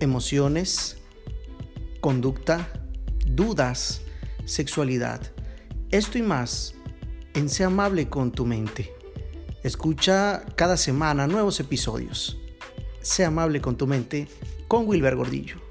[0.00, 0.98] emociones,
[2.00, 2.68] conducta,
[3.26, 4.02] dudas,
[4.44, 5.20] sexualidad.
[5.90, 6.74] Esto y más
[7.34, 8.92] en Sea amable con tu mente.
[9.62, 12.38] Escucha cada semana nuevos episodios.
[13.00, 14.28] Sea amable con tu mente
[14.68, 15.67] con Wilber Gordillo.